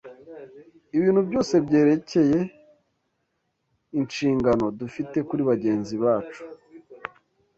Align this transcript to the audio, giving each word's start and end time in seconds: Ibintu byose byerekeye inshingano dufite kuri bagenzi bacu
Ibintu 0.95 1.21
byose 1.29 1.53
byerekeye 1.65 2.39
inshingano 3.99 4.65
dufite 4.79 5.17
kuri 5.27 5.41
bagenzi 5.51 5.95
bacu 6.03 6.41